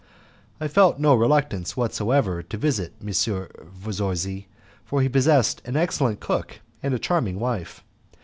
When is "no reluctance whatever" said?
0.97-2.41